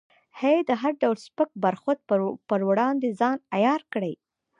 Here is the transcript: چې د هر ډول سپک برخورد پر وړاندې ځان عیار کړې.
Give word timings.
چې 0.39 0.51
د 0.69 0.71
هر 0.81 0.93
ډول 1.01 1.17
سپک 1.25 1.49
برخورد 1.65 1.99
پر 2.49 2.59
وړاندې 2.69 3.17
ځان 3.19 3.37
عیار 3.55 3.81
کړې. 3.93 4.13